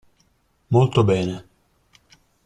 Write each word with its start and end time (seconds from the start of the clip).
Molto 0.69 1.03
bene. 1.03 1.45